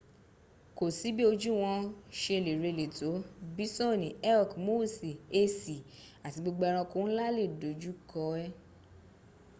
ko 0.77 0.83
si 0.97 1.07
bi 1.15 1.23
oju 1.31 1.51
won 1.63 1.81
se 2.19 2.35
le 2.45 2.53
rele 2.63 2.85
to 2.99 3.11
bisoni 3.55 4.09
elki 4.33 4.57
moosi 4.67 5.11
esi 5.41 5.77
ati 6.25 6.37
gbogbo 6.41 6.63
eranko 6.71 6.97
nla 7.07 7.25
le 7.37 7.43
doju 7.59 7.91
ko 8.09 8.21
en 8.43 8.51